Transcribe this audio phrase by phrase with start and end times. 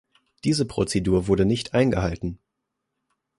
[0.45, 2.39] Diese Prozedur wurde nicht eingehalten.